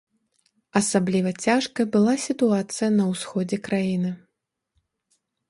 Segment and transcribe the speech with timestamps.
[0.79, 4.11] Асабліва цяжкай была сітуацыя на ўсходзе краіны.